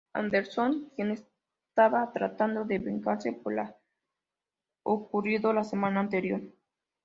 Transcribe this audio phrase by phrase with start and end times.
[0.13, 3.77] Anderson quien estaba tratando de vengarse por la
[4.83, 6.41] ocurrido la semana anterior.